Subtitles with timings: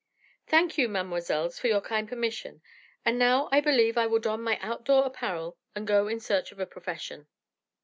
[0.47, 2.63] "Thank you, mademoiselles, for your kind permission,
[3.05, 6.59] and now I believe I will don my outdoor apparel and go in search of
[6.59, 7.27] a profession."